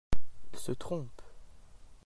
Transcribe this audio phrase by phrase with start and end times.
[0.51, 1.21] Il se trompe.